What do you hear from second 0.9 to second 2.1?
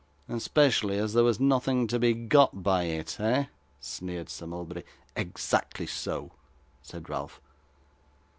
as there was nothing to